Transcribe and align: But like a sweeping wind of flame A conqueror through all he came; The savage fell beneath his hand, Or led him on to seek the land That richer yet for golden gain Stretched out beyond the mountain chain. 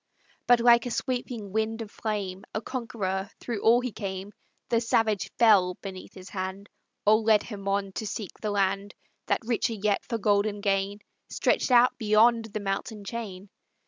But 0.47 0.59
like 0.59 0.87
a 0.87 0.89
sweeping 0.89 1.51
wind 1.51 1.83
of 1.83 1.91
flame 1.91 2.43
A 2.55 2.61
conqueror 2.63 3.29
through 3.39 3.61
all 3.61 3.81
he 3.81 3.91
came; 3.91 4.31
The 4.69 4.81
savage 4.81 5.29
fell 5.37 5.75
beneath 5.75 6.15
his 6.15 6.29
hand, 6.29 6.69
Or 7.05 7.17
led 7.17 7.43
him 7.43 7.67
on 7.67 7.91
to 7.91 8.07
seek 8.07 8.39
the 8.41 8.49
land 8.49 8.95
That 9.27 9.45
richer 9.45 9.73
yet 9.73 10.03
for 10.03 10.17
golden 10.17 10.59
gain 10.59 11.01
Stretched 11.29 11.69
out 11.69 11.99
beyond 11.99 12.45
the 12.45 12.59
mountain 12.59 13.03
chain. 13.05 13.49